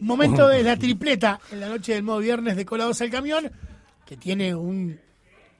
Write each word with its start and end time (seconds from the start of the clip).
Momento 0.00 0.48
de 0.48 0.62
la 0.62 0.76
tripleta 0.76 1.40
en 1.50 1.60
la 1.60 1.68
noche 1.68 1.94
del 1.94 2.02
modo 2.02 2.18
viernes 2.18 2.56
de 2.56 2.64
Colados 2.64 3.00
al 3.00 3.10
Camión, 3.10 3.50
que 4.04 4.16
tiene 4.16 4.54
un 4.54 4.98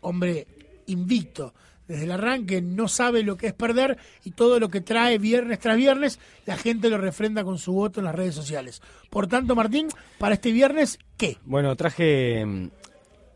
hombre 0.01 0.47
invicto 0.87 1.55
desde 1.89 2.05
el 2.05 2.13
arranque, 2.13 2.61
no 2.61 2.89
sabe 2.89 3.23
lo 3.23 3.37
que 3.37 3.49
es 3.49 3.53
perder 3.53 3.97
y 4.25 4.33
todo 4.33 4.59
lo 4.59 4.69
que 4.69 4.81
trae 4.81 5.19
viernes 5.19 5.59
tras 5.61 5.77
viernes, 5.77 6.19
la 6.45 6.57
gente 6.57 6.91
lo 6.91 6.99
refrenda 6.99 7.45
con 7.45 7.59
su 7.59 7.73
voto 7.73 8.01
en 8.01 8.07
las 8.07 8.15
redes 8.15 8.35
sociales. 8.35 8.83
Por 9.11 9.29
tanto, 9.29 9.55
Martín, 9.55 9.89
para 10.19 10.35
este 10.35 10.53
viernes, 10.53 10.99
¿qué? 11.17 11.39
Bueno, 11.45 11.77
traje 11.77 12.45
mm, 12.45 12.71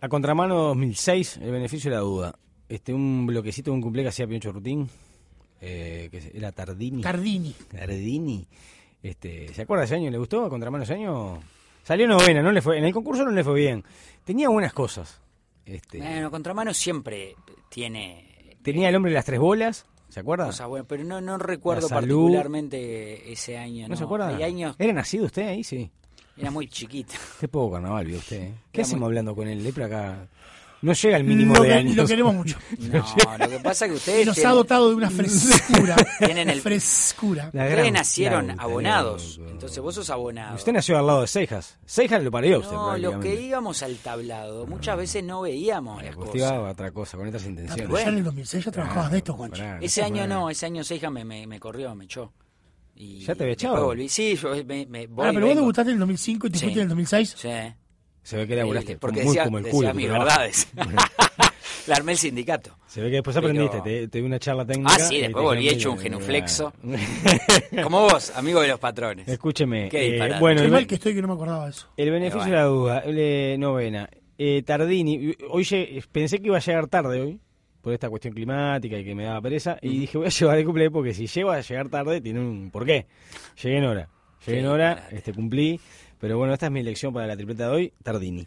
a 0.00 0.08
contramano 0.08 0.56
2006, 0.68 1.38
el 1.42 1.52
beneficio 1.52 1.90
de 1.90 1.96
la 1.96 2.02
duda. 2.02 2.34
Este, 2.68 2.92
un 2.92 3.26
bloquecito 3.26 3.70
de 3.70 3.76
un 3.76 3.82
cumple 3.82 4.02
que 4.02 4.08
hacía 4.08 4.26
Pinocho 4.26 4.52
Rutín, 4.52 4.88
eh, 5.60 6.08
que 6.10 6.32
era 6.34 6.52
Tardini. 6.52 7.02
Tardini. 7.02 7.54
Tardini. 7.70 8.46
Este, 9.02 9.52
¿Se 9.54 9.62
acuerda 9.62 9.84
ese 9.84 9.94
año? 9.94 10.10
¿Le 10.10 10.18
gustó 10.18 10.48
contramano 10.48 10.84
ese 10.84 10.94
año? 10.94 11.40
Salió 11.82 12.06
novena, 12.06 12.42
no 12.42 12.52
le 12.52 12.60
fue, 12.60 12.78
en 12.78 12.84
el 12.84 12.92
concurso 12.92 13.24
no 13.24 13.30
le 13.30 13.42
fue 13.42 13.54
bien. 13.54 13.82
Tenía 14.24 14.48
buenas 14.48 14.72
cosas. 14.72 15.20
Este, 15.64 15.98
Bueno, 15.98 16.30
Contramano 16.30 16.74
siempre 16.74 17.34
tiene 17.68 18.56
tenía 18.62 18.88
el 18.88 18.96
hombre 18.96 19.10
de 19.12 19.14
las 19.14 19.24
tres 19.24 19.38
bolas, 19.40 19.86
¿se 20.08 20.20
acuerda? 20.20 20.46
cosas 20.46 20.68
buenas, 20.68 20.86
pero 20.88 21.04
no, 21.04 21.20
no 21.20 21.38
recuerdo 21.38 21.88
particularmente 21.88 23.32
ese 23.32 23.56
año. 23.56 23.88
¿No 23.88 23.96
se 23.96 24.04
acuerda? 24.04 24.28
Hay 24.28 24.42
años, 24.42 24.76
¿Era 24.78 24.92
nacido 24.92 25.26
usted 25.26 25.48
ahí? 25.48 25.64
Sí. 25.64 25.90
era 26.36 26.50
muy 26.50 26.68
chiquito. 26.68 27.14
Qué 27.40 27.48
poco 27.48 27.72
carnaval 27.74 28.06
vio 28.06 28.18
usted. 28.18 28.42
¿eh? 28.42 28.54
¿Qué 28.72 28.80
Era 28.80 28.86
hacemos 28.86 29.00
muy- 29.00 29.06
hablando 29.08 29.34
con 29.34 29.48
el 29.48 29.62
lepra 29.62 29.86
acá? 29.86 30.26
No 30.82 30.94
llega 30.94 31.16
al 31.16 31.24
mínimo 31.24 31.54
Lo, 31.56 31.62
de 31.62 31.74
años. 31.74 31.94
lo 31.94 32.06
queremos 32.06 32.34
mucho. 32.34 32.56
No, 32.78 33.04
lo 33.38 33.48
que 33.50 33.58
pasa 33.60 33.84
es 33.84 33.90
que 33.90 33.96
ustedes 33.98 34.26
Nos 34.26 34.38
ha 34.38 34.40
tienen- 34.40 34.54
dotado 34.56 34.88
de 34.88 34.94
una 34.94 35.10
frescura. 35.10 35.96
Tienen 36.18 36.48
el- 36.48 36.60
frescura. 36.62 37.50
La 37.52 37.64
ustedes 37.64 37.70
gran 37.78 37.92
nacieron 37.92 38.58
abonados. 38.58 39.40
Entonces 39.50 39.78
vos 39.80 39.94
sos 39.94 40.08
abonado. 40.10 40.54
Usted 40.56 40.72
nació 40.72 40.98
al 40.98 41.06
lado 41.06 41.20
de 41.20 41.26
Cejas. 41.26 41.78
Cejas 41.84 42.22
lo 42.22 42.30
parió 42.30 42.60
usted, 42.60 42.72
no, 42.72 42.96
los 42.96 43.16
que 43.22 43.40
íbamos 43.42 43.82
al 43.82 43.96
tablado, 43.96 44.66
muchas 44.66 44.96
veces 44.96 45.22
no 45.22 45.42
veíamos 45.42 46.02
las 46.02 46.16
Usted 46.16 46.32
cosas. 46.40 46.52
a 46.52 46.60
otra 46.62 46.90
cosa, 46.92 47.16
con 47.18 47.26
estas 47.26 47.44
Ah, 47.44 47.48
intenciones. 47.48 47.86
pero 47.86 47.98
ya 47.98 48.08
en 48.08 48.18
el 48.18 48.24
2006 48.24 48.64
ya 48.64 48.70
trabajabas 48.72 49.10
de 49.10 49.18
esto, 49.18 49.34
Juancho. 49.34 49.62
Ese 49.82 50.02
año 50.02 50.26
no, 50.26 50.48
ese 50.48 50.66
año 50.66 50.82
Seija 50.82 51.10
me, 51.10 51.24
me, 51.24 51.46
me 51.46 51.60
corrió, 51.60 51.94
me 51.94 52.04
echó. 52.06 52.32
Y 52.96 53.20
¿Ya 53.20 53.34
te 53.34 53.44
había 53.44 53.52
echado? 53.54 53.92
Sí, 54.08 54.36
yo 54.36 54.50
me, 54.64 54.86
me 54.86 55.06
voy 55.06 55.26
Ah, 55.28 55.30
pero 55.34 55.46
vos 55.46 55.54
debutaste 55.56 55.90
en 55.90 55.94
el 55.96 56.00
2005 56.00 56.46
y 56.46 56.50
te 56.50 56.58
Sí. 56.58 56.64
fuiste 56.64 56.80
en 56.80 56.84
el 56.84 56.88
2006. 56.90 57.34
Sí. 57.36 57.48
Se 58.22 58.36
ve 58.36 58.46
que 58.46 58.56
laburaste 58.56 58.96
Porque 58.98 59.20
muy 59.22 59.28
decía, 59.30 59.44
como 59.44 59.58
el 59.58 59.64
decía 59.64 59.76
culo. 59.78 59.94
mis 59.94 60.08
verdades. 60.08 60.68
La 61.86 61.96
armé 61.96 62.12
el 62.12 62.18
sindicato. 62.18 62.76
Se 62.86 63.00
ve 63.00 63.08
que 63.08 63.14
después 63.16 63.34
Pero- 63.34 63.48
aprendiste, 63.48 63.80
te, 63.80 64.08
te 64.08 64.18
di 64.18 64.24
una 64.24 64.38
charla 64.38 64.64
técnica. 64.66 64.92
Ah, 64.94 64.98
sí, 64.98 65.20
después 65.20 65.42
volví 65.42 65.68
hecho 65.68 65.90
un 65.92 65.98
genuflexo. 65.98 66.72
Como 67.82 68.02
vos, 68.02 68.32
amigo 68.36 68.60
de 68.60 68.68
los 68.68 68.78
patrones. 68.78 69.26
Escúcheme. 69.26 69.88
Qué 69.88 70.06
eh, 70.06 70.10
disparate. 70.12 70.40
bueno, 70.40 70.60
Qué 70.60 70.66
el, 70.66 70.72
mal 70.72 70.86
que 70.86 70.94
estoy 70.96 71.14
que 71.14 71.22
no 71.22 71.28
me 71.28 71.34
acordaba 71.34 71.64
de 71.64 71.70
eso. 71.70 71.88
el 71.96 72.10
beneficio 72.10 72.46
Eh, 72.46 72.50
de 72.50 72.56
la 72.56 72.64
duda, 72.64 73.02
eh, 73.06 73.56
novena. 73.58 74.08
Eh, 74.38 74.62
Tardini, 74.64 75.34
hoy 75.50 75.64
lle- 75.64 76.04
pensé 76.12 76.38
que 76.40 76.46
iba 76.46 76.56
a 76.58 76.60
llegar 76.60 76.86
tarde 76.86 77.20
hoy, 77.20 77.40
por 77.80 77.92
esta 77.94 78.10
cuestión 78.10 78.34
climática 78.34 78.98
y 78.98 79.04
que 79.04 79.14
me 79.14 79.24
daba 79.24 79.40
pereza, 79.40 79.78
y 79.80 80.00
dije, 80.00 80.18
voy 80.18 80.26
a 80.26 80.30
llevar 80.30 80.58
el 80.58 80.64
cumple 80.66 80.90
porque 80.90 81.14
si 81.14 81.26
llego 81.26 81.50
a 81.50 81.60
llegar 81.60 81.88
tarde 81.88 82.20
tiene 82.20 82.40
un 82.40 82.70
porqué. 82.70 83.06
Llegué 83.62 83.78
en 83.78 83.84
hora. 83.84 84.08
Llegué 84.46 84.60
en 84.60 84.66
hora, 84.66 85.08
este, 85.10 85.32
cumplí, 85.32 85.80
pero 86.20 86.38
bueno, 86.38 86.54
esta 86.54 86.66
es 86.66 86.72
mi 86.72 86.80
elección 86.80 87.12
para 87.12 87.26
la 87.26 87.36
tripleta 87.36 87.68
de 87.68 87.70
hoy, 87.70 87.92
Tardini. 88.02 88.46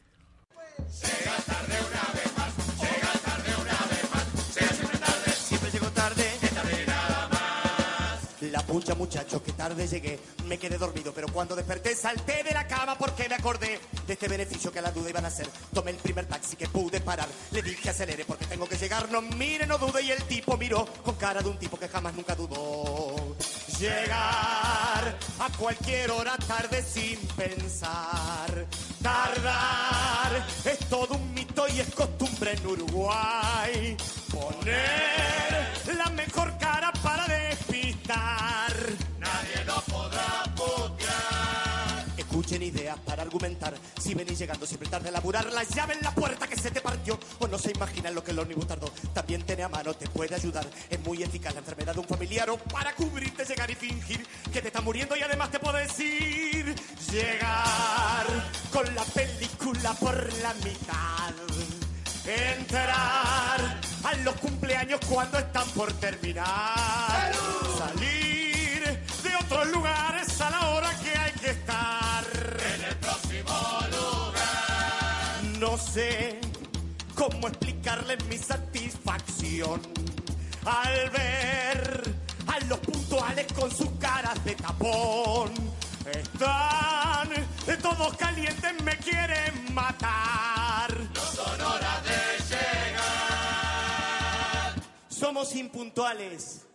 La 8.74 8.80
pucha 8.80 8.96
muchacho, 8.96 9.44
que 9.44 9.52
tarde 9.52 9.88
llegué, 9.88 10.20
me 10.48 10.58
quedé 10.58 10.80
dormido, 10.80 11.14
pero 11.14 11.28
cuando 11.32 11.56
desperté 11.56 11.96
salté 11.96 12.42
de 12.42 12.56
la 12.56 12.66
cama 12.66 12.98
porque 12.98 13.30
me 13.30 13.36
acordé 13.36 13.80
de 14.08 14.14
este 14.14 14.28
beneficio 14.28 14.72
que 14.72 14.80
a 14.80 14.82
la 14.82 14.92
duda 14.92 15.12
iban 15.12 15.26
a 15.26 15.28
hacer. 15.28 15.48
Tomé 15.72 15.92
el 15.92 15.98
primer 15.98 16.26
taxi 16.26 16.56
que 16.56 16.68
pude 16.68 17.00
parar, 17.00 17.28
le 17.52 17.62
dije 17.62 17.92
acelere 17.92 18.26
porque 18.26 18.48
tengo 18.48 18.68
que 18.68 18.76
llegar, 18.76 19.12
no 19.12 19.22
mire, 19.22 19.68
no 19.68 19.78
dude 19.78 20.02
y 20.02 20.10
el 20.10 20.24
tipo 20.24 20.58
miró 20.58 20.88
con 21.06 21.14
cara 21.18 21.44
de 21.44 21.50
un 21.50 21.60
tipo 21.60 21.78
que 21.78 21.88
jamás 21.88 22.16
nunca 22.16 22.34
dudó. 22.34 23.36
Llegar 23.78 25.20
a 25.38 25.50
cualquier 25.60 26.10
hora 26.10 26.36
tarde 26.38 26.82
sin 26.82 27.20
pensar, 27.38 28.66
tardar 29.04 30.48
es 30.66 30.80
todo 30.90 31.14
un 31.14 31.32
mito 31.36 31.68
y 31.68 31.80
es 31.80 31.94
costumbre 31.94 32.54
en 32.54 32.66
Uruguay. 32.66 33.96
Poner 34.32 35.33
argumentar. 43.24 43.74
Si 44.00 44.14
venís 44.14 44.38
llegando 44.38 44.66
siempre 44.66 44.90
tarde 44.90 45.10
a 45.10 45.12
laburar, 45.12 45.52
la 45.52 45.64
llave 45.64 45.94
en 45.96 46.02
la 46.02 46.14
puerta 46.14 46.48
que 46.48 46.56
se 46.56 46.72
te 46.72 46.82
partió. 46.82 47.20
O 47.40 47.48
no 47.48 47.58
se 47.58 47.72
imaginan 47.72 48.14
lo 48.14 48.24
que 48.24 48.32
el 48.32 48.40
ómnibus 48.40 48.68
tardó. 48.68 48.90
También 49.14 49.44
tiene 49.44 49.64
a 49.64 49.70
mano, 49.70 49.94
te 49.94 50.08
puede 50.08 50.36
ayudar. 50.36 50.66
Es 50.90 51.00
muy 51.02 51.24
eficaz 51.24 51.54
la 51.54 51.60
enfermedad 51.60 51.94
de 51.94 52.00
un 52.00 52.08
familiar 52.08 52.50
o 52.50 52.58
para 52.58 52.94
cubrirte, 52.96 53.46
llegar 53.46 53.70
y 53.72 53.76
fingir 53.76 54.26
que 54.52 54.62
te 54.62 54.68
está 54.68 54.82
muriendo 54.82 55.16
y 55.16 55.22
además 55.22 55.50
te 55.52 55.60
puedo 55.60 55.78
decir 55.78 56.76
llegar 57.12 58.28
con 58.72 58.96
la 58.96 59.04
película 59.04 59.94
por 59.94 60.34
la 60.42 60.54
mitad. 60.56 61.34
Entrar 62.26 63.60
a 64.04 64.14
los 64.24 64.36
cumpleaños 64.36 65.00
cuando 65.10 65.38
están 65.40 65.68
por 65.72 65.92
terminar. 65.94 67.23
Sé 75.94 76.40
cómo 77.14 77.48
explicarles 77.48 78.26
mi 78.26 78.38
satisfacción 78.38 79.80
al 80.66 81.10
ver 81.12 82.16
a 82.48 82.60
los 82.66 82.80
puntuales 82.80 83.46
con 83.54 83.70
sus 83.70 83.92
caras 84.00 84.44
de 84.44 84.56
tapón. 84.56 85.52
Están 86.12 87.30
todos 87.82 88.18
calientes, 88.18 88.84
me 88.84 88.98
quieren 88.98 89.72
matar. 89.74 90.92
No 91.14 91.22
son 91.22 91.62
horas 91.62 92.04
de 92.04 92.40
llegar. 92.56 93.14
Somos 95.10 95.56
impuntuales 95.56 96.66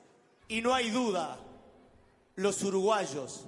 y 0.46 0.60
no 0.60 0.72
hay 0.72 0.90
duda, 0.90 1.38
los 2.36 2.62
uruguayos. 2.62 3.46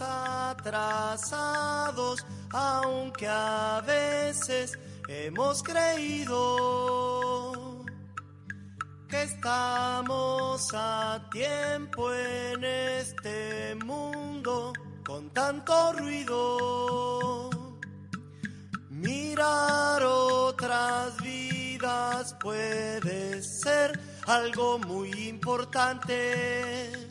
Atrasados, 0.00 1.36
aunque 2.50 3.28
a 3.28 3.80
veces 3.86 4.76
hemos 5.06 5.62
creído 5.62 6.34
que 9.08 9.22
estamos 9.22 10.68
a 10.74 11.28
tiempo 11.30 12.12
en 12.12 12.64
este 12.64 13.76
mundo 13.84 14.72
con 15.06 15.30
tanto 15.30 15.92
ruido. 15.92 17.50
Mirar 18.90 20.02
otras 20.02 21.16
vidas 21.18 22.34
puede 22.40 23.40
ser 23.42 24.00
algo 24.26 24.80
muy 24.80 25.28
importante 25.28 27.05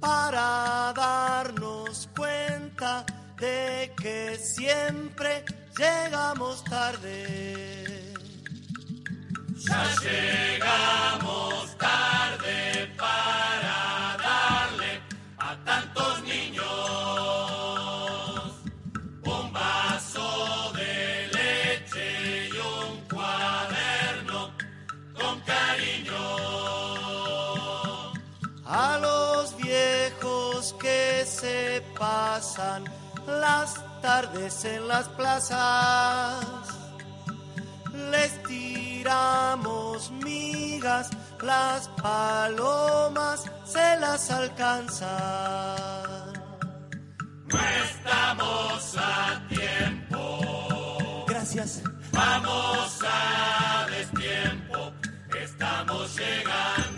para 0.00 0.92
darnos 0.94 2.08
cuenta 2.16 3.04
de 3.38 3.92
que 4.00 4.36
siempre 4.36 5.44
llegamos 5.76 6.64
tarde. 6.64 8.14
Ya 9.56 9.84
llegamos 10.02 11.76
tarde 11.78 12.07
se 31.40 31.82
pasan 31.98 32.84
las 33.26 33.74
tardes 34.00 34.64
en 34.64 34.88
las 34.88 35.08
plazas 35.10 36.78
les 38.10 38.42
tiramos 38.44 40.10
migas, 40.10 41.10
las 41.42 41.88
palomas 41.88 43.44
se 43.64 43.96
las 44.00 44.30
alcanzan. 44.30 45.08
No 47.46 47.58
estamos 47.84 48.96
a 48.96 49.42
tiempo. 49.48 51.24
Gracias. 51.28 51.82
Vamos 52.12 52.98
a 53.04 53.86
destiempo. 53.90 54.92
Estamos 55.42 56.16
llegando 56.16 56.97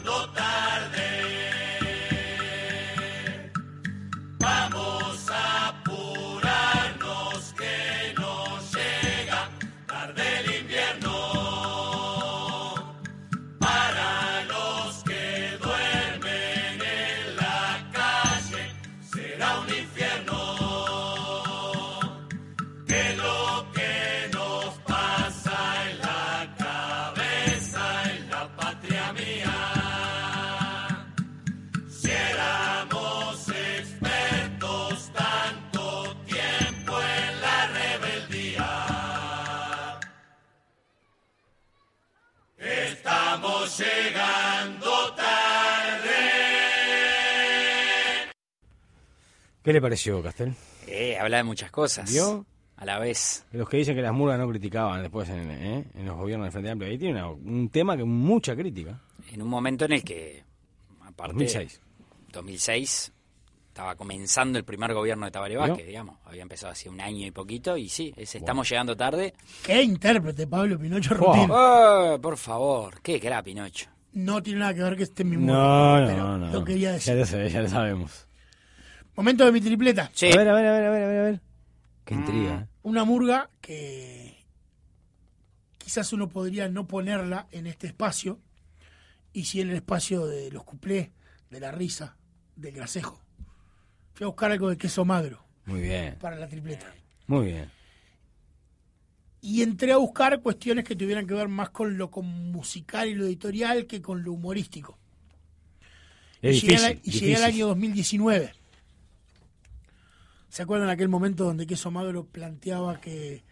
¿Qué 49.70 49.74
le 49.74 49.80
pareció, 49.80 50.20
Castel? 50.20 50.52
Eh, 50.88 51.16
habla 51.16 51.36
de 51.36 51.44
muchas 51.44 51.70
cosas. 51.70 52.10
¿Vio? 52.10 52.44
A 52.76 52.84
la 52.84 52.98
vez. 52.98 53.46
Los 53.52 53.68
que 53.68 53.76
dicen 53.76 53.94
que 53.94 54.02
las 54.02 54.12
murgas 54.12 54.36
no 54.36 54.48
criticaban 54.48 55.00
después 55.00 55.28
en, 55.28 55.48
¿eh? 55.48 55.84
en 55.94 56.06
los 56.06 56.16
gobiernos 56.16 56.46
del 56.46 56.50
Frente 56.52 56.70
Amplio. 56.70 56.90
Ahí 56.90 56.98
tiene 56.98 57.14
una- 57.22 57.28
un 57.30 57.68
tema 57.68 57.96
que 57.96 58.02
mucha 58.02 58.56
crítica. 58.56 59.00
En 59.30 59.40
un 59.40 59.46
momento 59.48 59.84
en 59.84 59.92
el 59.92 60.02
que, 60.02 60.42
aparte... 61.06 61.34
2006. 61.34 61.80
2006, 62.32 63.12
estaba 63.68 63.94
comenzando 63.94 64.58
el 64.58 64.64
primer 64.64 64.92
gobierno 64.92 65.26
de 65.26 65.30
Tabaré. 65.30 65.56
Vázquez, 65.56 65.86
digamos. 65.86 66.16
Había 66.24 66.42
empezado 66.42 66.72
hace 66.72 66.88
un 66.88 67.00
año 67.00 67.24
y 67.24 67.30
poquito 67.30 67.76
y 67.76 67.88
sí, 67.88 68.12
es, 68.16 68.34
estamos 68.34 68.68
llegando 68.68 68.96
tarde. 68.96 69.34
Qué 69.64 69.80
intérprete, 69.84 70.48
Pablo 70.48 70.80
Pinocho 70.80 71.14
Wow. 71.16 71.26
Rutín. 71.32 71.48
Oh, 71.52 72.18
por 72.20 72.36
favor, 72.36 73.00
qué 73.02 73.20
era 73.22 73.40
Pinocho. 73.44 73.88
No 74.14 74.42
tiene 74.42 74.58
nada 74.58 74.74
que 74.74 74.82
ver 74.82 74.96
que 74.96 75.04
esté 75.04 75.22
en 75.22 75.30
mi 75.30 75.36
muro. 75.36 75.52
No, 75.54 76.06
pero 76.08 76.22
no, 76.24 76.38
no. 76.38 76.52
Lo 76.52 76.64
quería 76.64 76.88
Ya 76.88 76.94
decir. 76.94 77.14
lo, 77.14 77.24
sé, 77.24 77.48
ya 77.50 77.62
lo 77.62 77.68
sabemos. 77.68 78.26
Momento 79.16 79.44
de 79.44 79.52
mi 79.52 79.60
tripleta. 79.60 80.10
Sí, 80.14 80.30
A 80.32 80.36
ver, 80.36 80.48
a 80.48 80.54
ver, 80.54 80.66
a 80.66 80.72
ver, 80.72 80.84
a 80.86 80.90
ver, 80.90 81.02
a 81.02 81.06
ver. 81.08 81.18
a 81.18 81.22
ver. 81.24 81.40
Qué 82.04 82.14
intriga. 82.14 82.60
¿eh? 82.62 82.66
Una 82.82 83.04
murga 83.04 83.50
que 83.60 84.36
quizás 85.78 86.12
uno 86.12 86.28
podría 86.28 86.68
no 86.68 86.86
ponerla 86.86 87.46
en 87.50 87.66
este 87.66 87.86
espacio, 87.88 88.38
y 89.32 89.44
sí 89.44 89.60
en 89.60 89.70
el 89.70 89.76
espacio 89.76 90.26
de 90.26 90.50
los 90.50 90.64
cuplés, 90.64 91.10
de 91.50 91.60
la 91.60 91.70
risa, 91.72 92.16
del 92.56 92.74
gracejo. 92.74 93.20
Fui 94.14 94.24
a 94.24 94.28
buscar 94.28 94.50
algo 94.52 94.68
de 94.68 94.76
queso 94.76 95.04
magro 95.04 95.44
Muy 95.66 95.80
bien, 95.80 96.16
para 96.20 96.36
la 96.36 96.48
tripleta. 96.48 96.92
muy 97.26 97.46
bien. 97.46 97.70
Y 99.42 99.62
entré 99.62 99.92
a 99.92 99.96
buscar 99.96 100.40
cuestiones 100.42 100.84
que 100.84 100.94
tuvieran 100.96 101.26
que 101.26 101.32
ver 101.34 101.48
más 101.48 101.70
con 101.70 101.96
lo 101.96 102.10
con 102.10 102.26
musical 102.52 103.08
y 103.08 103.14
lo 103.14 103.24
editorial 103.24 103.86
que 103.86 104.02
con 104.02 104.22
lo 104.22 104.32
humorístico. 104.32 104.98
Es 106.42 106.56
y 106.56 106.60
llegué, 106.60 106.72
difícil. 106.74 106.84
al- 106.86 107.00
y 107.02 107.10
llegué 107.10 107.36
al 107.36 107.44
año 107.44 107.66
2019. 107.68 108.52
¿Se 110.50 110.62
acuerdan 110.62 110.88
aquel 110.88 111.08
momento 111.08 111.44
donde 111.44 111.64
Queso 111.64 111.92
Magro 111.92 112.26
planteaba 112.26 113.00
que 113.00 113.44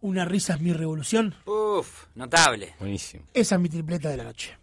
una 0.00 0.24
risa 0.24 0.54
es 0.54 0.60
mi 0.60 0.72
revolución? 0.72 1.34
Uf, 1.46 2.06
notable. 2.14 2.76
Buenísimo. 2.78 3.24
Esa 3.34 3.56
es 3.56 3.60
mi 3.60 3.68
tripleta 3.68 4.08
de 4.08 4.16
la 4.16 4.22
noche. 4.22 4.56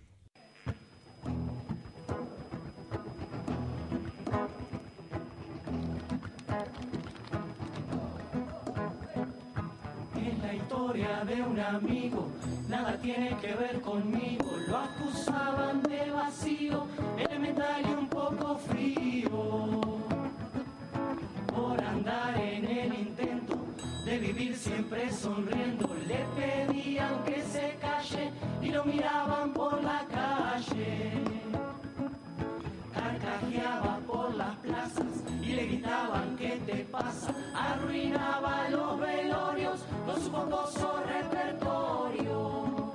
Es 10.16 10.40
la 10.40 10.54
historia 10.54 11.26
de 11.26 11.42
un 11.42 11.60
amigo, 11.60 12.32
nada 12.70 12.98
tiene 13.02 13.36
que 13.42 13.54
ver 13.54 13.82
conmigo. 13.82 14.50
Lo 14.70 14.78
acusaban 14.78 15.84
de 15.84 16.10
vacío, 16.10 16.88
elemental 17.18 17.84
y 17.86 17.94
un 17.94 18.08
poco 18.08 18.58
frío. 18.60 19.83
En 22.06 22.66
el 22.66 22.94
intento 22.94 23.58
de 24.04 24.18
vivir 24.18 24.58
siempre 24.58 25.10
sonriendo, 25.10 25.90
le 26.06 26.26
pedían 26.36 27.24
que 27.24 27.42
se 27.44 27.78
calle 27.80 28.30
y 28.62 28.72
lo 28.72 28.84
miraban 28.84 29.54
por 29.54 29.82
la 29.82 30.06
calle 30.12 31.14
carcajeaba 32.94 34.00
por 34.06 34.36
las 34.36 34.56
plazas 34.58 35.06
y 35.42 35.54
le 35.54 35.66
gritaban 35.66 36.36
¿qué 36.36 36.62
te 36.66 36.86
pasa? 36.92 37.34
Arruinaba 37.56 38.70
los 38.70 39.00
velorios 39.00 39.86
con 40.06 40.22
su 40.22 40.30
fogoso 40.30 41.04
repertorio, 41.08 42.92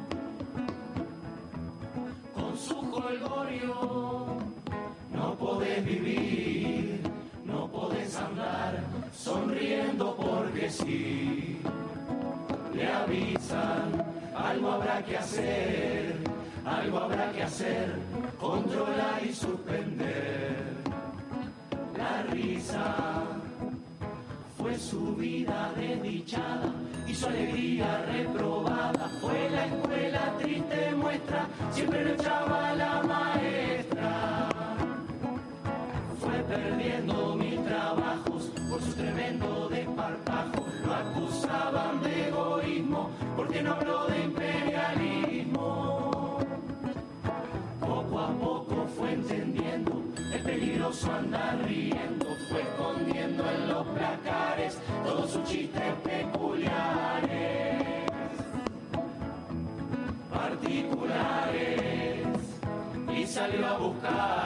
con 2.35 2.59
su 2.59 2.75
jolgorio. 2.75 4.39
No 5.13 5.35
podés 5.37 5.85
vivir, 5.85 6.58
sonriendo 9.13 10.17
porque 10.17 10.71
sí. 10.71 11.61
Le 12.75 12.87
avisan, 12.87 14.05
algo 14.35 14.73
habrá 14.73 15.03
que 15.05 15.17
hacer, 15.17 16.15
algo 16.65 16.99
habrá 16.99 17.33
que 17.33 17.43
hacer, 17.43 17.95
controlar 18.39 19.21
y 19.29 19.33
suspender. 19.33 20.57
La 21.97 22.23
risa 22.31 23.25
fue 24.57 24.79
su 24.79 25.17
vida 25.17 25.73
desdichada 25.77 26.73
y 27.07 27.15
su 27.15 27.27
alegría 27.27 28.05
reprobada. 28.13 29.09
Fue 29.21 29.51
la 29.51 29.67
escuela 29.67 30.35
triste 30.39 30.95
muestra, 30.95 31.47
siempre 31.73 32.05
lo 32.05 32.15
echaba 32.15 32.75
la 32.75 33.03
maestra 33.03 33.38
porque 43.49 43.63
no 43.63 43.73
habló 43.73 44.07
de 44.09 44.25
imperialismo. 44.25 46.39
Poco 47.81 48.21
a 48.21 48.31
poco 48.33 48.87
fue 48.95 49.13
entendiendo 49.13 50.03
el 50.35 50.43
peligroso 50.43 51.11
andar 51.11 51.59
riendo, 51.65 52.27
fue 52.51 52.61
escondiendo 52.61 53.51
en 53.51 53.69
los 53.69 53.87
placares 53.87 54.79
todos 55.03 55.31
sus 55.31 55.45
chistes 55.45 55.95
peculiares, 56.05 57.83
particulares 60.31 62.27
y 63.17 63.27
salió 63.27 63.67
a 63.67 63.79
buscar 63.79 64.38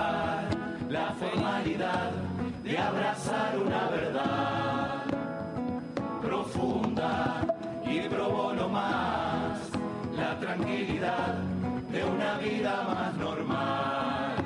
de 11.92 12.02
una 12.04 12.38
vida 12.38 12.82
más 12.84 13.14
normal, 13.16 14.37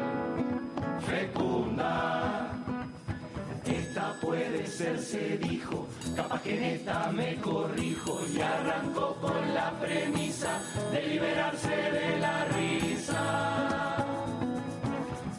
fecunda. 1.07 2.51
Esta 3.65 4.15
puede 4.21 4.67
ser, 4.67 4.99
se 4.99 5.39
dijo, 5.39 5.87
capaz 6.17 6.43
que 6.43 6.57
en 6.57 6.65
esta 6.65 7.13
me 7.13 7.37
corrijo 7.37 8.21
y 8.35 8.41
arrancó 8.41 9.15
con 9.21 9.55
la 9.55 9.71
premisa 9.81 10.61
de 10.91 11.07
liberarse 11.07 11.69
de 11.69 12.19
la 12.19 12.45
risa. 12.47 13.97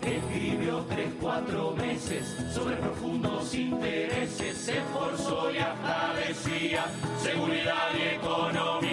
Escribió 0.02 0.86
tres, 0.88 1.10
cuatro 1.20 1.76
meses 1.76 2.24
sobre 2.54 2.78
profundos 2.78 3.54
intereses, 3.54 4.58
se 4.58 4.78
esforzó 4.78 5.52
y 5.52 5.58
hasta 5.58 6.14
decía 6.26 6.86
seguridad 7.22 7.90
y 7.94 8.16
economía. 8.16 8.87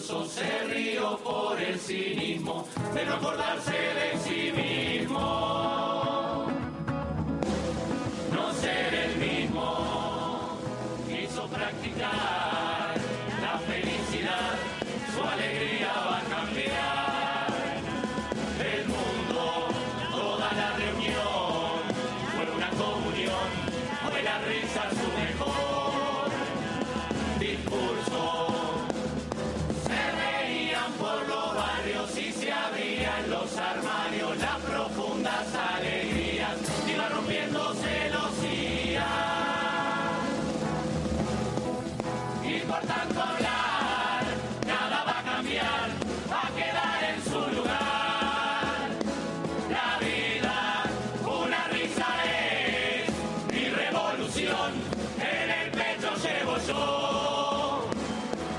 Se 0.00 0.64
rió 0.64 1.18
por 1.18 1.60
el 1.60 1.78
cinismo 1.78 2.66
de 2.94 3.04
no 3.04 3.14
acordarse 3.14 3.70
de 3.70 4.18
sí 4.24 4.52
mismo. 4.52 5.59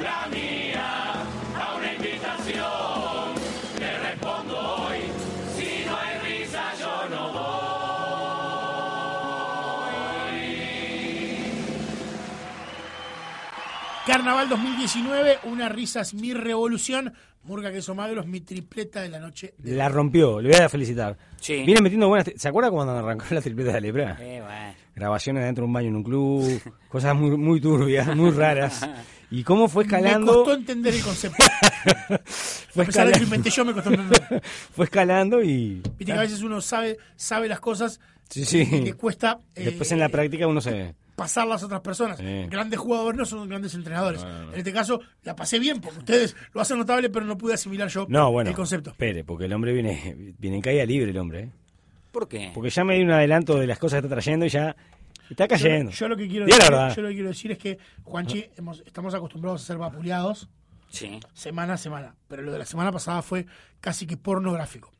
La 0.02 0.28
mía, 0.32 1.14
a 1.56 1.76
una 1.78 1.94
invitación. 1.94 3.36
Le 3.80 4.00
respondo 4.00 4.60
hoy, 4.60 5.00
si 5.58 5.86
no 5.86 5.98
hay 5.98 6.20
risa 6.20 6.74
yo 6.80 7.10
no 7.10 7.32
voy. 7.34 7.42
Carnaval 14.08 14.50
2019, 14.50 15.40
una 15.44 15.70
risas, 15.70 16.14
mi 16.14 16.34
revolución. 16.34 17.14
Murga 17.44 17.72
Queso 17.72 17.96
Magro 17.96 18.24
mi 18.24 18.42
tripleta 18.42 19.02
de 19.02 19.10
la 19.10 19.20
noche. 19.20 19.56
De... 19.58 19.76
La 19.76 19.90
rompió, 19.90 20.42
le 20.42 20.50
voy 20.50 20.60
a 20.60 20.70
felicitar. 20.70 21.18
Sí. 21.40 21.64
Viene 21.64 21.82
metiendo 21.82 22.08
buenas. 22.08 22.32
¿Se 22.36 22.48
acuerda 22.48 22.70
cuando 22.70 22.94
arrancó 22.94 23.26
la 23.32 23.42
tripleta 23.42 23.74
de 23.74 23.82
Lepra? 23.82 24.18
Eh, 24.20 24.42
bueno. 24.42 24.81
Grabaciones 25.02 25.44
dentro 25.44 25.64
de 25.64 25.66
un 25.66 25.74
baño 25.74 25.88
en 25.88 25.96
un 25.96 26.04
club, 26.04 26.62
cosas 26.88 27.16
muy, 27.16 27.36
muy 27.36 27.60
turbias, 27.60 28.16
muy 28.16 28.30
raras. 28.30 28.88
¿Y 29.32 29.44
cómo 29.44 29.68
fue 29.68 29.84
Me 29.84 29.88
escalando? 29.98 30.32
costó 30.32 30.54
entender 30.54 30.94
el 30.94 31.02
concepto. 31.02 31.44
fue, 32.70 32.84
que 32.86 32.92
escalando 32.92 33.24
inventé 33.24 33.50
yo, 33.50 33.66
me 33.66 33.74
costó 33.74 33.90
entender. 33.90 34.44
fue 34.76 34.86
escalando 34.86 35.42
y. 35.42 35.82
Viste 35.98 36.06
que 36.06 36.12
a 36.12 36.20
veces 36.22 36.44
uno 36.44 36.62
sabe, 36.62 37.00
sabe 37.16 37.48
las 37.48 37.60
cosas 37.60 38.00
Sí, 38.30 38.46
sí. 38.46 38.60
y 38.72 38.82
le 38.82 38.94
cuesta 38.94 39.40
eh, 39.56 39.66
Después 39.66 39.92
en 39.92 39.98
la 39.98 40.10
práctica 40.10 40.46
uno 40.46 40.62
se. 40.62 40.94
pasarlas 41.16 41.64
a 41.64 41.66
otras 41.66 41.82
personas. 41.82 42.20
Sí. 42.20 42.46
Grandes 42.48 42.78
jugadores 42.80 43.18
no 43.18 43.26
son 43.26 43.50
grandes 43.50 43.74
entrenadores. 43.74 44.24
En 44.54 44.60
este 44.60 44.72
caso, 44.72 45.02
la 45.24 45.36
pasé 45.36 45.58
bien, 45.58 45.82
porque 45.82 45.98
ustedes 45.98 46.36
lo 46.54 46.62
hacen 46.62 46.78
notable, 46.78 47.10
pero 47.10 47.26
no 47.26 47.40
pude 47.40 47.56
asimilar 47.56 47.88
yo 47.90 48.06
bueno. 48.06 48.52
el 48.52 48.56
concepto. 48.56 48.92
Espere, 48.92 49.24
porque 49.24 49.46
el 49.46 49.54
hombre 49.54 49.74
viene, 49.74 50.36
viene 50.38 50.58
en 50.58 50.62
caída 50.62 50.86
libre, 50.86 51.10
el 51.10 51.18
hombre. 51.18 51.40
¿eh? 51.40 51.50
¿Por 52.12 52.28
qué? 52.28 52.52
Porque 52.54 52.70
ya 52.70 52.84
me 52.84 52.96
di 52.96 53.04
un 53.04 53.12
adelanto 53.12 53.58
de 53.58 53.68
las 53.68 53.80
cosas 53.80 54.02
que 54.02 54.08
está 54.08 54.16
trayendo 54.16 54.46
y 54.46 54.50
ya 54.50 54.76
está 55.30 55.48
cayendo. 55.48 55.92
yo 55.92 56.08
lo 56.10 56.18
que 56.18 56.28
quiero 56.28 56.46
decir, 56.46 56.62
verdad. 56.62 56.94
yo 56.96 57.02
lo 57.02 57.08
que 57.08 57.14
quiero 57.14 57.30
decir 57.30 57.52
es 57.52 57.58
que, 57.58 57.78
Juanchi, 58.04 58.46
hemos- 58.58 58.84
estamos 58.86 59.14
acostumbrados 59.14 59.64
a 59.64 59.66
ser 59.66 59.78
vapuleados 59.78 60.50
Sí. 60.90 61.20
semana 61.34 61.74
a 61.74 61.78
semana. 61.78 62.16
Pero 62.28 62.42
lo 62.42 62.52
de 62.52 62.60
la 62.60 62.66
semana 62.66 62.92
pasada 62.92 63.22
fue 63.22 63.46
casi 63.80 64.06
que 64.06 64.18
pornográfico. 64.18 64.92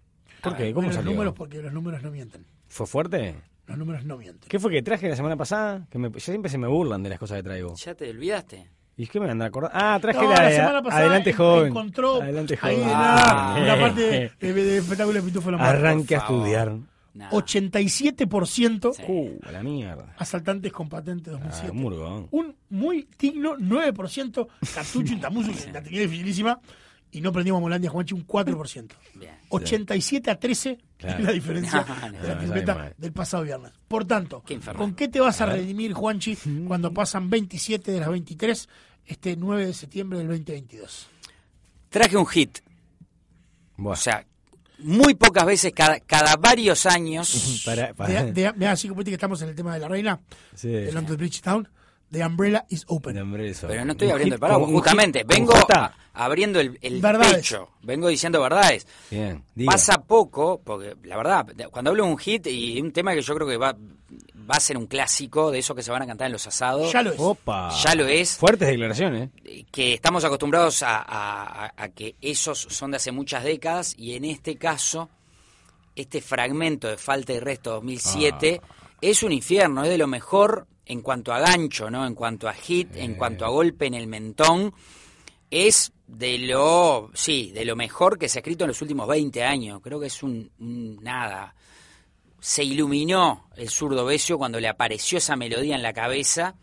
¿Por 0.42 0.56
qué? 0.56 0.74
¿Cómo 0.74 0.88
los 0.88 0.96
salió? 0.96 1.12
números, 1.12 1.34
porque 1.36 1.62
los 1.62 1.74
números 1.74 2.02
no 2.02 2.12
mienten. 2.12 2.46
¿Fue 2.68 2.88
fuerte? 2.88 3.36
Los 3.68 3.78
números 3.78 4.06
no 4.06 4.18
mienten. 4.18 4.50
¿Qué 4.50 4.60
fue 4.60 4.72
que 4.72 4.82
traje 4.82 5.08
la 5.10 5.16
semana 5.16 5.36
pasada? 5.38 5.86
Que 5.90 5.98
me, 6.00 6.10
ya 6.12 6.20
siempre 6.20 6.50
se 6.50 6.58
me 6.58 6.68
burlan 6.68 7.04
de 7.04 7.10
las 7.10 7.20
cosas 7.20 7.38
que 7.38 7.44
traigo. 7.44 7.76
¿Ya 7.76 7.94
te 7.94 8.10
olvidaste? 8.10 8.68
¿Y 8.98 9.08
qué 9.08 9.20
me 9.20 9.26
andan 9.30 9.44
a 9.44 9.48
acordar? 9.48 9.72
Ah, 9.74 9.98
traje 10.02 10.20
No, 10.22 10.30
la, 10.30 10.50
semana 10.52 10.82
pasada 10.82 11.02
Adelante 11.02 11.30
en- 11.32 11.36
Joven. 11.36 11.68
encontró 11.68 12.22
Adelante 12.22 12.58
Joven. 12.58 12.82
Ah, 12.86 13.56
la 13.66 13.76
eh, 13.76 13.80
parte 13.80 14.02
de, 14.02 14.26
eh. 14.26 14.32
de- 14.40 14.54
de 14.54 14.78
espectáculo 14.78 15.22
de 15.22 15.26
Pitufo. 15.28 15.50
Arranque 15.50 16.16
a 16.16 16.20
estudiar. 16.20 16.74
Nada. 17.14 17.32
87% 17.32 18.94
Sí. 18.94 19.04
Uh, 19.08 19.40
a 19.46 19.52
la 19.52 19.64
mierda. 19.64 20.16
asaltantes 20.18 20.72
con 20.72 20.88
patente 20.88 21.30
Ah, 21.30 21.34
2007. 21.34 21.72
murgo. 21.74 22.28
un 22.32 22.56
muy 22.70 23.08
digno 23.20 23.58
9% 23.58 24.48
cartucho 24.74 25.14
Intamuso, 25.14 25.52
que 25.52 25.72
la 25.72 25.82
tenía 25.84 26.02
dificilísima, 26.02 26.60
y 27.12 27.20
no 27.20 27.34
prendimos 27.34 27.58
a 27.58 27.62
Molandia 27.62 27.90
Juanchi 27.90 28.14
un 28.14 28.26
4%. 28.26 28.96
Bien. 29.16 29.34
87 29.50 30.32
a 30.32 30.40
13 30.40 30.78
Claro. 30.98 31.20
es 31.20 31.26
la 31.26 31.32
diferencia 31.34 31.86
No, 31.86 32.12
no, 32.12 32.22
de 32.22 32.28
la 32.30 32.38
tripleta 32.40 32.94
del 32.98 33.12
pasado 33.12 33.44
viernes. 33.44 33.74
Por 33.88 34.06
tanto, 34.06 34.42
Qué. 34.46 34.60
¿con 34.60 34.94
qué 34.96 35.08
te 35.10 35.20
vas 35.20 35.42
a 35.42 35.48
redimir, 35.48 35.92
Juanchi, 35.94 36.36
cuando 36.68 36.94
pasan 36.94 37.30
27 37.30 37.92
de 37.92 38.00
las 38.00 38.08
23 38.10 38.70
este 39.08 39.36
9 39.36 39.66
de 39.66 39.74
septiembre 39.74 40.20
del 40.20 40.28
2022? 40.30 41.08
Traje 41.90 42.16
un 42.16 42.26
hit. 42.28 42.60
Buah. 43.76 43.94
O 43.94 43.96
sea, 43.98 44.26
muy 44.84 45.14
pocas 45.16 45.46
veces, 45.46 45.72
cada, 45.76 46.00
cada 46.00 46.36
varios 46.36 46.86
años. 46.86 47.62
Para- 47.66 47.94
para- 47.94 48.24
De, 48.26 48.32
de, 48.34 48.54
mirá, 48.54 48.72
así 48.72 48.88
como 48.88 49.04
que 49.04 49.12
estamos 49.14 49.42
en 49.42 49.50
el 49.50 49.56
tema 49.56 49.74
de 49.74 49.80
la 49.80 49.88
reina, 49.88 50.20
Sí. 50.56 50.74
el 50.74 50.94
London 50.94 51.18
Bridgetown, 51.18 51.68
The 52.12 52.26
Umbrella 52.26 52.66
is 52.70 52.84
Open. 52.88 53.16
Pero 53.16 53.86
no 53.86 53.92
estoy 53.94 54.10
abriendo 54.10 54.36
el 54.36 54.40
paraguas, 54.42 54.70
justamente. 54.72 55.24
Vengo 55.26 55.54
abriendo 56.14 56.60
el, 56.60 56.78
el 56.82 57.02
pecho. 57.02 57.70
Vengo 57.84 58.10
diciendo 58.10 58.42
verdades. 58.42 58.86
Bien, 59.10 59.44
diga. 59.56 59.72
Pasa 59.72 60.02
poco, 60.02 60.60
porque 60.64 60.96
la 61.04 61.16
verdad, 61.16 61.48
cuando 61.72 61.92
hablo 61.92 62.04
de 62.06 62.12
un 62.12 62.18
hit 62.18 62.48
y 62.48 62.82
un 62.82 62.92
tema 62.92 63.14
que 63.14 63.22
yo 63.22 63.34
creo 63.34 63.48
que 63.48 63.56
va, 63.56 63.74
va 63.74 64.56
a 64.56 64.60
ser 64.60 64.78
un 64.78 64.88
clásico 64.88 65.52
de 65.52 65.60
esos 65.60 65.74
que 65.74 65.84
se 65.84 65.92
van 65.92 66.02
a 66.02 66.08
cantar 66.08 66.26
en 66.26 66.34
los 66.34 66.46
asados, 66.46 66.92
Ya 66.92 67.02
lo 67.02 67.12
es. 67.14 67.20
Opa. 67.20 67.70
Ya 67.82 67.96
lo 67.96 68.06
es. 68.06 68.36
Fuertes 68.36 68.68
declaraciones. 68.68 69.30
eh, 69.46 69.64
que 69.72 69.94
estamos 69.94 70.26
acostumbrados 70.26 70.84
a, 70.84 70.98
a- 70.98 71.66
a- 71.68 71.74
a 71.78 71.90
que 71.90 72.16
esos 72.20 72.60
son 72.60 72.92
de 72.92 72.98
hace 72.98 73.14
muchas 73.14 73.46
décadas 73.46 73.96
y 73.98 74.16
en 74.16 74.26
este 74.26 74.58
caso, 74.58 75.10
este 75.96 76.20
fragmento 76.20 76.90
de 76.90 76.98
Falta 76.98 77.32
y 77.32 77.40
Resto 77.40 77.72
2007 77.72 78.60
Ah. 78.62 78.68
es 79.00 79.24
un 79.24 79.32
infierno, 79.32 79.84
es 79.84 79.90
de 79.90 79.98
lo 79.98 80.08
mejor 80.08 80.68
en 80.92 81.02
cuanto 81.02 81.34
a 81.34 81.40
gancho, 81.40 81.90
¿no? 81.90 82.06
En 82.06 82.16
cuanto 82.16 82.50
a 82.50 82.54
hit, 82.54 82.98
en 82.98 83.16
cuanto 83.16 83.46
a 83.46 83.50
golpe 83.50 83.86
en 83.86 83.94
el 83.94 84.08
mentón, 84.08 84.74
es 85.50 85.94
de 86.06 86.38
lo, 86.40 87.10
sí, 87.14 87.52
de 87.54 87.64
lo 87.64 87.78
mejor 87.78 88.20
que 88.20 88.28
se 88.28 88.40
ha 88.40 88.42
escrito 88.42 88.66
en 88.66 88.70
los 88.70 88.82
últimos 88.82 89.08
20 89.08 89.42
años. 89.42 89.80
Creo 89.82 90.02
que 90.02 90.08
es 90.08 90.22
un, 90.22 90.52
un 90.60 90.98
nada. 91.02 91.56
Se 92.42 92.66
iluminó 92.66 93.48
el 93.56 93.70
zurdo 93.70 94.04
Besio 94.04 94.38
cuando 94.38 94.60
le 94.60 94.68
apareció 94.68 95.20
esa 95.20 95.38
melodía 95.38 95.76
en 95.76 95.82
la 95.82 95.94
cabeza 95.94 96.56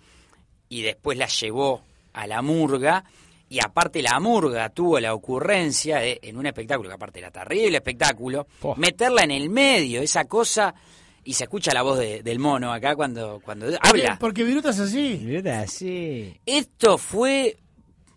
y 0.68 0.82
después 0.82 1.16
la 1.16 1.28
llevó 1.28 1.80
a 2.12 2.26
la 2.26 2.42
murga. 2.42 3.04
Y 3.48 3.60
aparte 3.64 4.02
la 4.02 4.20
murga 4.20 4.68
tuvo 4.68 5.00
la 5.00 5.14
ocurrencia 5.14 6.00
de, 6.00 6.20
en 6.22 6.36
un 6.36 6.44
espectáculo, 6.44 6.90
que 6.90 6.96
aparte 6.96 7.20
era 7.20 7.30
terrible 7.30 7.78
espectáculo, 7.78 8.46
meterla 8.76 9.22
en 9.22 9.30
el 9.30 9.48
medio, 9.48 10.02
esa 10.02 10.26
cosa, 10.26 10.74
y 11.28 11.34
se 11.34 11.44
escucha 11.44 11.72
la 11.74 11.82
voz 11.82 11.98
de- 11.98 12.22
del 12.22 12.38
mono 12.38 12.72
acá 12.72 12.96
cuando, 12.96 13.40
cuando 13.44 13.66
habla. 13.80 14.16
Porque 14.18 14.44
Viruta 14.44 14.70
es 14.70 14.78
así. 14.80 15.20
Mira, 15.22 15.66
sí. 15.66 16.34
Esto 16.46 16.96
fue, 16.98 17.56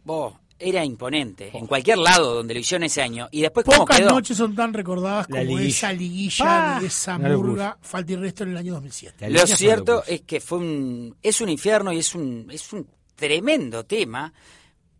vos, 0.03 0.35
era 0.57 0.85
imponente, 0.85 1.49
en 1.57 1.65
cualquier 1.67 1.97
lado 1.97 2.35
donde 2.35 2.53
lo 2.53 2.59
hicieron 2.59 2.83
ese 2.85 3.01
año. 3.01 3.27
Y 3.31 3.41
después, 3.41 3.65
¿cómo 3.65 3.79
Pocas 3.79 3.97
quedó? 3.99 4.11
noches 4.11 4.37
son 4.37 4.55
tan 4.55 4.73
recordadas 4.73 5.27
La 5.29 5.39
como 5.39 5.49
liguilla. 5.57 5.67
esa 5.69 5.91
liguilla 5.93 6.45
Pa. 6.45 6.77
de 6.79 6.87
esa 6.87 7.17
murga, 7.17 7.77
falta 7.81 8.11
y 8.13 8.15
resto 8.15 8.43
en 8.43 8.51
el 8.51 8.57
año 8.57 8.73
2007. 8.75 9.29
La 9.29 9.41
Lo 9.41 9.47
cierto 9.47 10.03
es 10.05 10.21
que 10.21 10.39
fue 10.39 10.59
un, 10.59 11.17
es 11.21 11.41
un 11.41 11.49
infierno 11.49 11.91
y 11.91 11.97
es 11.99 12.13
un, 12.15 12.47
es 12.51 12.71
un 12.73 12.87
tremendo 13.15 13.85
tema, 13.85 14.31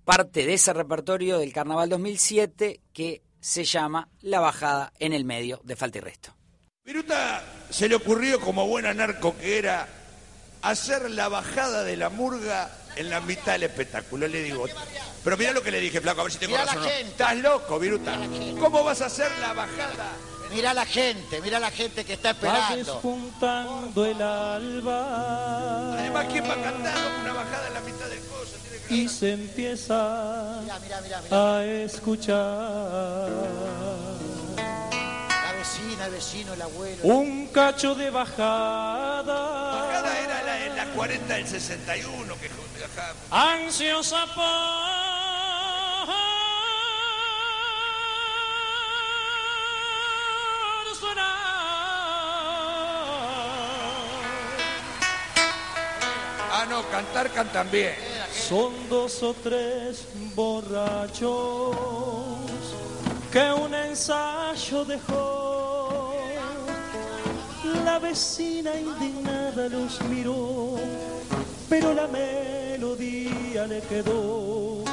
parte 0.03 0.45
de 0.45 0.55
ese 0.55 0.73
repertorio 0.73 1.37
del 1.37 1.53
Carnaval 1.53 1.87
2007 1.89 2.81
que 2.91 3.21
se 3.39 3.63
llama 3.63 4.09
La 4.21 4.39
bajada 4.39 4.91
en 4.99 5.13
el 5.13 5.23
medio 5.25 5.61
de 5.63 5.75
Falta 5.75 5.99
y 5.99 6.01
Resto. 6.01 6.33
Viruta 6.83 7.43
se 7.69 7.87
le 7.87 7.93
ocurrió, 7.93 8.39
como 8.41 8.65
buena 8.65 8.91
narco 8.91 9.37
que 9.37 9.59
era, 9.59 9.87
hacer 10.63 11.11
la 11.11 11.29
bajada 11.29 11.83
de 11.83 11.95
la 11.95 12.09
murga 12.09 12.71
en 12.95 13.09
la 13.11 13.21
mitad 13.21 13.51
del 13.53 13.63
espectáculo. 13.63 14.27
Le 14.27 14.41
digo, 14.41 14.65
pero 15.23 15.37
mira 15.37 15.51
lo 15.51 15.61
que 15.61 15.69
le 15.69 15.79
dije, 15.79 16.01
flaco, 16.01 16.21
a 16.21 16.23
ver 16.23 16.33
si 16.33 16.39
tengo 16.39 16.53
Mirá 16.53 16.65
la 16.65 16.71
razón. 16.73 16.83
no. 16.83 16.89
gente. 16.89 17.11
Estás 17.11 17.37
loco, 17.37 17.77
Viruta. 17.77 18.17
La. 18.17 18.59
¿Cómo 18.59 18.83
vas 18.83 19.01
a 19.01 19.05
hacer 19.05 19.31
la 19.39 19.53
bajada? 19.53 20.11
Mira 20.51 20.73
la 20.73 20.85
gente, 20.85 21.39
mira 21.41 21.59
la 21.59 21.69
gente 21.69 22.03
que 22.03 22.13
está 22.13 22.31
esperando. 22.31 22.75
despuntando 22.75 24.05
el 24.05 24.21
alba 24.21 25.93
Además, 25.93 26.25
¿quién 26.29 26.43
va 26.43 26.53
a 26.53 26.61
cantar 26.63 26.97
una 27.21 27.33
bajada 27.33 27.67
en 27.67 27.73
la 27.75 27.81
mitad 27.81 28.07
del 28.07 28.19
coso? 28.21 28.57
Tiene 28.63 28.77
que 28.85 28.93
y 28.93 29.07
se 29.07 29.33
empieza 29.33 30.59
a 31.29 31.63
escuchar 31.63 32.35
La 33.29 33.90
vecina, 36.09 36.09
vecino, 36.09 36.53
el 36.53 36.61
abuelo. 36.61 37.03
un 37.03 37.47
cacho 37.47 37.95
de 37.95 38.05
La 38.05 38.11
bajada 38.11 39.23
bajada 39.23 40.19
era 40.19 40.43
la, 40.43 40.65
en 40.65 40.75
la 40.75 40.85
40 40.93 41.33
del 41.33 41.47
61 41.47 42.35
que 42.39 42.49
acá. 42.83 43.13
ansiosa 43.29 44.25
por 44.35 44.43
sonar. 50.95 51.37
Ah, 56.53 56.65
no, 56.69 56.83
cantar 56.89 57.31
cantan 57.31 57.69
bien. 57.71 57.95
Son 58.33 58.89
dos 58.89 59.21
o 59.23 59.33
tres 59.33 60.07
borrachos 60.35 61.75
que 63.31 63.51
un 63.51 63.73
ensayo 63.73 64.85
dejó. 64.85 65.40
La 68.01 68.07
vecina 68.07 68.71
indignada 68.73 69.69
los 69.69 70.01
miró, 70.05 70.75
pero 71.69 71.93
la 71.93 72.07
melodía 72.07 73.67
le 73.67 73.79
quedó. 73.81 74.83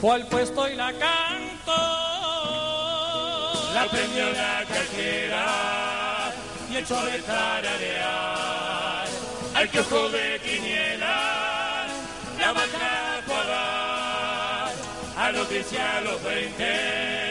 Fue 0.00 0.14
al 0.16 0.26
puesto 0.26 0.68
y 0.68 0.74
la 0.74 0.92
cantó. 0.92 1.72
La 3.72 3.86
prendió 3.88 4.32
la 4.32 4.64
cajera 4.66 6.32
y 6.72 6.76
echó 6.78 6.98
a 6.98 7.06
tararear. 7.24 9.06
Al 9.54 9.70
que 9.70 9.78
de 9.78 10.40
quinielas 10.40 11.90
la 12.40 12.52
baja 12.52 13.18
a 13.18 13.22
pagar. 13.28 14.72
A 15.16 15.32
los 15.32 15.48
10 15.48 15.72
y 15.72 15.76
a 15.76 16.00
los 16.00 16.24
20 16.24 17.30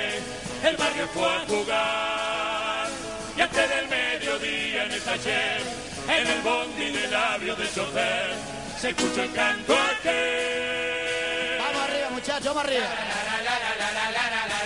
el 0.64 0.78
barrio 0.78 1.08
fue 1.14 1.28
a 1.28 1.40
jugar. 1.46 2.88
Y 3.36 3.42
antes 3.42 3.70
del 3.70 3.88
mediodía 4.30 4.86
en 4.86 4.92
el 4.92 5.02
taller, 5.02 5.62
en 6.08 6.28
el 6.28 6.42
bondi 6.42 6.92
de 6.92 7.08
labios 7.08 7.58
del 7.58 7.74
chofer, 7.74 8.34
se 8.80 8.90
escucha 8.90 9.24
el 9.24 9.34
canto 9.34 9.74
aquel. 9.74 11.58
Vamos 11.60 11.90
arriba, 11.90 12.10
muchachos, 12.12 12.46
vamos 12.46 12.64
arriba. 12.64 12.86
gente 12.86 14.59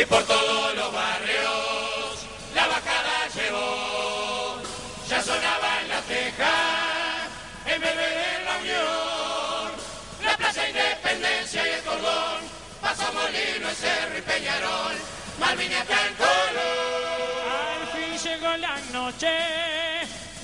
y 0.00 0.06
por 0.06 0.22
todos 0.24 0.74
los 0.76 0.92
barrios 0.92 2.26
la 2.54 2.66
bajada 2.68 3.28
llevó. 3.34 4.58
Ya 5.08 5.22
sonaba 5.22 5.80
en 5.80 5.88
la 5.88 6.00
teja 6.02 6.54
el 7.66 7.80
bebé 7.80 8.08
de 8.08 8.44
la 8.44 8.56
Unión, 8.58 9.72
la 10.22 10.36
Plaza 10.36 10.68
Independencia 10.68 11.66
y 11.66 11.70
el 11.70 11.82
cordón, 11.82 12.38
Paso 12.80 13.12
Molino, 13.12 13.68
Cerro 13.74 14.18
y 14.18 14.22
Peñarol, 14.22 14.96
Malvin 15.40 15.72
y 15.72 15.74
acá 15.74 15.96
el 16.06 16.14
color. 16.14 17.48
Al 17.80 17.88
fin 17.88 18.30
llegó 18.30 18.56
la 18.56 18.76
noche 18.92 19.32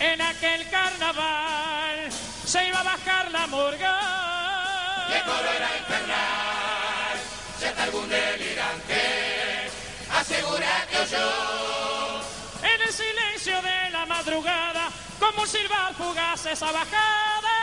en 0.01 0.21
aquel 0.21 0.69
carnaval. 0.69 2.11
Se 2.45 2.67
iba 2.67 2.81
a 2.81 2.83
bajar 2.83 3.31
la 3.31 3.47
murga. 3.47 5.07
Y 5.11 5.13
el 5.13 5.23
coro 5.23 5.51
era 5.57 5.77
infernal, 5.79 7.19
si 7.59 7.83
algún 7.83 8.09
delirante 8.09 9.24
asegura 10.25 10.87
que 10.91 10.99
oyó. 10.99 12.21
En 12.63 12.81
el 12.81 12.93
silencio 12.93 13.61
de 13.61 13.91
la 13.91 14.07
madrugada, 14.07 14.89
como 15.21 15.43
un 15.43 15.49
silbar 15.49 15.95
fugaz 15.95 16.47
esa 16.47 16.73
bajada. 16.73 17.54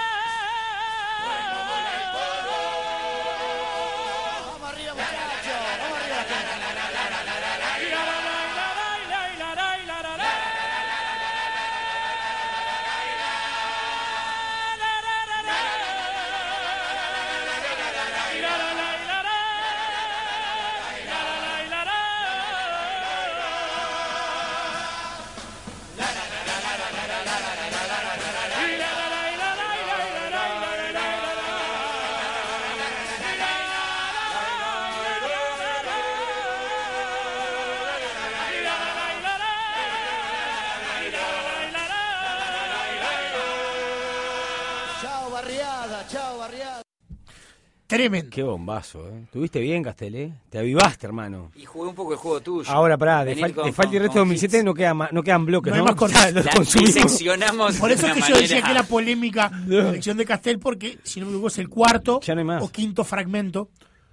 Tremendo. 48.10 48.30
Qué 48.32 48.44
bombazo, 48.44 49.08
¿eh? 49.10 49.26
¿Tuviste 49.32 49.60
bien, 49.60 49.84
Castel, 49.84 50.16
eh? 50.16 50.34
Te 50.50 50.60
avivaste, 50.60 51.06
hermano. 51.08 51.52
Y 51.56 51.66
jugué 51.66 51.90
un 51.90 51.96
poco 51.96 52.14
el 52.14 52.18
juego 52.18 52.42
tuyo. 52.42 52.70
Ahora, 52.72 52.98
pará, 52.98 53.20
de, 53.26 53.36
Venir 53.36 53.46
fal- 53.46 53.54
con- 53.56 53.66
de 53.66 53.72
falta 53.74 53.96
y 53.96 54.00
resto 54.00 54.14
con 54.14 54.20
2007 54.30 54.58
hits. 54.58 54.66
no, 54.66 54.74
queda 54.74 54.94
no 55.12 55.24
quedan 55.24 55.46
bloques, 55.46 55.72
No 55.72 55.76
hay 55.76 55.82
¿no? 55.82 55.86
más 55.86 55.96
cortes. 55.96 56.18
Ya, 56.22 56.32
los 56.32 56.48
consumimos. 56.48 57.80
Por 57.80 57.92
eso 57.92 58.08
de 58.08 58.14
es 58.14 58.26
que 58.26 58.32
yo 58.32 58.38
decía 58.40 58.62
que 58.62 58.72
era 58.72 58.84
polémica 58.84 59.52
la 59.68 59.90
elección 59.90 60.18
de 60.18 60.26
Castel, 60.26 60.60
porque 60.60 60.98
si 61.04 61.20
no 61.20 61.26
me 61.28 61.32
equivoco 61.32 61.48
es 61.50 61.58
el 61.60 61.70
cuarto 61.70 62.20
Ya 62.22 62.34
no 62.36 62.40
hay 62.40 62.46
más. 62.46 62.64
o 62.64 62.70
quinto 62.72 63.04
fragmento. 63.04 63.70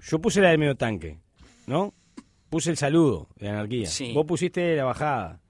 Yo 0.06 0.18
puse 0.20 0.40
la 0.40 0.50
del 0.50 0.58
medio 0.58 0.74
tanque, 0.76 1.18
¿no? 1.66 1.94
Puse 2.50 2.70
el 2.70 2.76
saludo 2.76 3.28
de 3.36 3.48
anarquía. 3.48 3.88
Sí. 3.88 4.12
Vos 4.14 4.24
pusiste 4.26 4.74
la 4.76 4.84
bajada. 4.84 5.40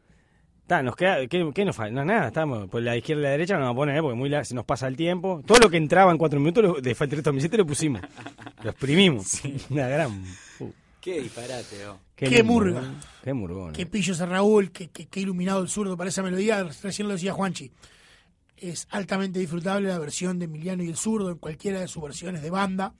Está, 0.68 0.83
nos 0.83 0.96
queda, 0.96 1.26
¿qué, 1.28 1.50
qué 1.54 1.64
nos 1.64 1.74
falta? 1.74 1.94
No, 1.94 2.04
nada, 2.04 2.26
estamos 2.26 2.68
por 2.68 2.83
la 2.83 2.94
izquierda 2.94 3.22
y 3.22 3.24
la 3.24 3.31
derecha, 3.31 3.54
no 3.54 3.61
vamos 3.61 3.72
a 3.72 3.76
poner, 3.76 4.02
porque 4.02 4.16
muy 4.18 4.28
la- 4.28 4.44
se 4.44 4.54
nos 4.54 4.66
pasa 4.66 4.87
el 4.87 4.96
tiempo. 4.96 5.40
Todo 5.46 5.61
lo 5.61 5.70
que 5.70 5.78
entraba 5.78 6.12
en 6.12 6.18
cuatro 6.18 6.38
minutos 6.40 6.62
lo- 6.62 6.74
de 6.74 6.92
Resto 6.92 7.07
2007 7.22 7.57
lo 7.57 7.64
pusimos. 7.64 8.02
Lo 8.62 8.68
exprimimos. 8.68 9.40
Una 9.70 9.88
gran. 9.88 10.22
uh, 10.61 10.70
Qué 11.00 11.22
disparate, 11.22 11.87
oh. 11.87 11.98
Qué 12.14 12.28
lindo, 12.28 12.44
murga. 12.44 12.83
¿no? 12.83 12.94
Qué 13.24 13.33
murgón. 13.33 13.72
Qué 13.72 13.87
pillo 13.87 14.12
ese 14.12 14.26
Raúl, 14.26 14.70
qué, 14.70 14.90
qué- 14.90 15.07
qué 15.07 15.20
iluminado 15.20 15.62
el 15.62 15.70
zurdo 15.70 15.96
para 15.96 16.11
esa 16.11 16.22
melodía. 16.22 16.62
Recién 16.83 17.09
lo 17.09 17.14
decía 17.14 17.33
Juanchi. 17.33 17.70
Es 18.59 18.88
altamente 18.90 19.38
disfrutable 19.38 19.88
la 19.88 19.98
versión 19.98 20.38
de 20.38 20.44
Emiliano 20.44 20.83
y 20.83 20.90
el 20.90 20.96
zurdo 20.98 21.31
en 21.31 21.38
cualquiera 21.38 21.81
de 21.81 21.88
sus 21.88 22.02
versiones 22.02 22.42
de 22.42 22.50
banda, 22.50 22.92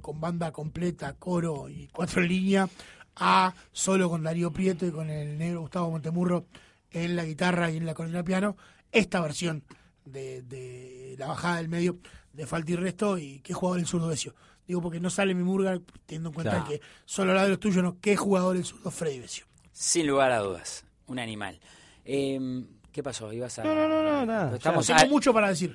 con 0.00 0.20
banda 0.20 0.52
completa, 0.52 1.14
coro 1.18 1.68
y 1.68 1.88
cuatro 1.88 2.22
en 2.22 2.28
línea, 2.28 2.68
a 3.16 3.52
solo 3.72 4.08
con 4.08 4.22
Darío 4.22 4.52
Prieto 4.52 4.86
y 4.86 4.92
con 4.92 5.10
el 5.10 5.36
negro 5.36 5.62
Gustavo 5.62 5.90
Montemurro 5.90 6.44
en 6.90 7.16
la 7.16 7.24
guitarra 7.24 7.70
y 7.70 7.76
en 7.76 7.86
la 7.86 7.94
columna 7.94 8.22
piano. 8.24 8.56
Esta 8.92 9.20
versión 9.20 9.64
de, 10.04 10.42
de 10.42 11.16
la 11.18 11.26
bajada 11.28 11.56
del 11.56 11.68
medio 11.68 11.98
de 12.32 12.46
Falta 12.46 12.72
y 12.72 12.76
Resto 12.76 13.18
y 13.18 13.40
qué 13.40 13.52
jugador 13.54 13.80
el 13.80 13.86
zurdo 13.86 14.08
Besio. 14.08 14.34
Digo 14.66 14.80
porque 14.82 15.00
no 15.00 15.10
sale 15.10 15.34
mi 15.34 15.42
murga 15.44 15.78
teniendo 16.06 16.30
en 16.30 16.34
cuenta 16.34 16.50
Claro. 16.52 16.68
que 16.68 16.80
solo 17.04 17.32
la 17.34 17.44
de 17.44 17.50
los 17.50 17.60
tuyos, 17.60 17.82
no, 17.82 17.98
qué 18.00 18.16
jugador 18.16 18.56
el 18.56 18.64
zurdo 18.64 18.90
Freddy 18.90 19.20
Besio. 19.20 19.46
Sin 19.72 20.06
lugar 20.06 20.32
a 20.32 20.38
dudas, 20.40 20.84
un 21.06 21.18
animal. 21.18 21.60
Eh, 22.04 22.64
¿Qué 22.92 23.02
pasó? 23.02 23.30
¿Ibas 23.32 23.58
a...? 23.58 23.64
No, 23.64 23.74
no, 23.74 23.88
no, 23.88 24.02
no, 24.02 24.24
nada. 24.24 24.56
Estamos 24.56 24.86
Tengo 24.86 25.06
mucho 25.08 25.32
para 25.34 25.48
decir. 25.48 25.72